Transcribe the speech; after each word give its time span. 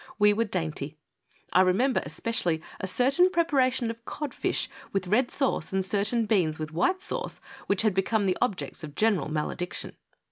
We 0.17 0.33
were 0.33 0.45
dainty. 0.45 0.97
I 1.53 1.61
re 1.61 1.73
member 1.73 2.01
especially 2.03 2.59
a 2.79 2.87
certain 2.87 3.29
preparation 3.29 3.91
of 3.91 4.03
codSsh 4.03 4.67
with 4.91 5.05
red 5.05 5.29
sauce 5.29 5.71
and 5.71 5.85
certain 5.85 6.25
beans 6.25 6.57
with 6.57 6.71
white 6.71 7.03
sauce, 7.03 7.39
which 7.67 7.83
had 7.83 7.93
become 7.93 8.27
objects 8.41 8.83
of 8.83 8.95
general 8.95 9.29
malediction. 9.29 9.95